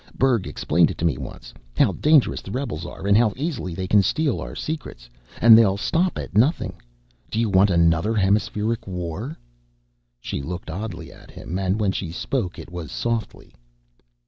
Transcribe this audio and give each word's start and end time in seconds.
Berg 0.17 0.47
explained 0.47 0.89
it 0.89 0.97
to 0.97 1.05
me 1.05 1.15
once 1.19 1.53
how 1.77 1.91
dangerous 1.91 2.41
the 2.41 2.49
rebels 2.49 2.87
are, 2.87 3.05
and 3.05 3.15
how 3.15 3.33
easily 3.35 3.75
they 3.75 3.85
can 3.87 4.01
steal 4.01 4.41
our 4.41 4.55
secrets. 4.55 5.07
And 5.39 5.55
they'll 5.55 5.77
stop 5.77 6.17
at 6.17 6.35
nothing. 6.35 6.81
Do 7.29 7.39
you 7.39 7.49
want 7.51 7.69
another 7.69 8.15
Hemispheric 8.15 8.87
War?" 8.87 9.37
She 10.19 10.41
looked 10.41 10.71
oddly 10.71 11.11
at 11.11 11.29
him, 11.29 11.59
and 11.59 11.79
when 11.79 11.91
she 11.91 12.11
spoke 12.11 12.57
it 12.57 12.71
was 12.71 12.91
softly. 12.91 13.53